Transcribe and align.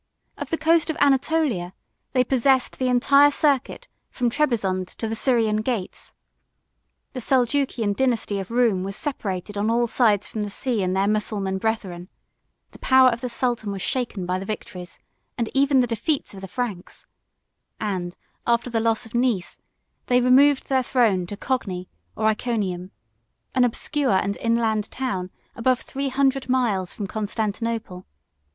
Of 0.35 0.49
the 0.49 0.57
coast 0.57 0.89
of 0.89 0.97
Anatolia, 0.99 1.73
they 2.13 2.23
possessed 2.23 2.79
the 2.79 2.87
entire 2.87 3.29
circuit 3.29 3.87
from 4.09 4.31
Trebizond 4.31 4.87
to 4.97 5.07
the 5.07 5.15
Syrian 5.15 5.57
gates. 5.57 6.15
The 7.13 7.19
Seljukian 7.19 7.95
dynasty 7.95 8.39
of 8.39 8.49
Roum 8.49 8.79
6 8.79 8.85
was 8.85 8.95
separated 8.95 9.59
on 9.59 9.69
all 9.69 9.85
sides 9.85 10.27
from 10.27 10.41
the 10.41 10.49
sea 10.49 10.81
and 10.81 10.95
their 10.95 11.07
Mussulman 11.07 11.59
brethren; 11.59 12.09
the 12.71 12.79
power 12.79 13.09
of 13.09 13.21
the 13.21 13.29
sultan 13.29 13.71
was 13.71 13.83
shaken 13.83 14.25
by 14.25 14.39
the 14.39 14.43
victories 14.45 14.97
and 15.37 15.51
even 15.53 15.81
the 15.81 15.85
defeats 15.85 16.33
of 16.33 16.41
the 16.41 16.47
Franks; 16.47 17.05
and 17.79 18.15
after 18.47 18.71
the 18.71 18.79
loss 18.79 19.05
of 19.05 19.13
Nice, 19.13 19.59
they 20.07 20.19
removed 20.19 20.65
their 20.67 20.81
throne 20.81 21.27
to 21.27 21.37
Cogni 21.37 21.89
or 22.15 22.25
Iconium, 22.25 22.89
an 23.53 23.63
obscure 23.63 24.13
and 24.13 24.35
in 24.37 24.55
land 24.55 24.89
town 24.89 25.29
above 25.55 25.81
three 25.81 26.09
hundred 26.09 26.49
miles 26.49 26.91
from 26.91 27.05
Constantinople. 27.05 28.07